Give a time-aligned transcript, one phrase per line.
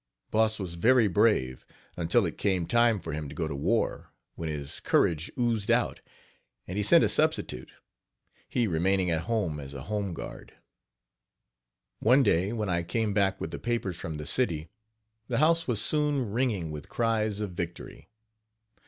[0.31, 1.63] Boss was very brave
[1.95, 6.01] until it came time for him to go to war, when his courage oozed out,
[6.67, 7.69] and he sent a substitute;
[8.49, 10.53] he remaining at home as a "home guard."
[11.99, 14.69] One day when I came back with the papers from the city,
[15.27, 18.09] the house was soon ringing with cries of victory.